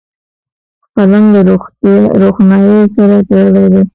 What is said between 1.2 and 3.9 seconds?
له روښنايي سره تړلی دی